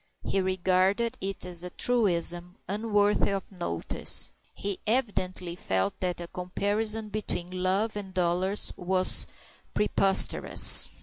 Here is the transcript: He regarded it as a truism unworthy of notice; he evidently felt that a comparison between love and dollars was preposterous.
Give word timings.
He 0.23 0.41
regarded 0.41 1.15
it 1.21 1.45
as 1.45 1.63
a 1.63 1.69
truism 1.69 2.57
unworthy 2.67 3.29
of 3.29 3.51
notice; 3.51 4.31
he 4.55 4.79
evidently 4.87 5.55
felt 5.55 5.93
that 5.99 6.19
a 6.19 6.27
comparison 6.27 7.09
between 7.09 7.61
love 7.61 7.95
and 7.95 8.11
dollars 8.11 8.73
was 8.75 9.27
preposterous. 9.75 10.89